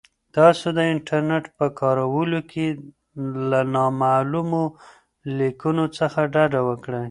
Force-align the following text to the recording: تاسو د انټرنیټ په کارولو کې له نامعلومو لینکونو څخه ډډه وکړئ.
تاسو 0.35 0.67
د 0.77 0.79
انټرنیټ 0.93 1.45
په 1.57 1.65
کارولو 1.79 2.39
کې 2.51 2.65
له 3.49 3.59
نامعلومو 3.75 4.63
لینکونو 5.37 5.83
څخه 5.97 6.19
ډډه 6.33 6.61
وکړئ. 6.69 7.05